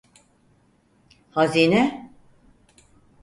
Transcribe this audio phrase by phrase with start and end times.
[1.31, 2.09] Hazine!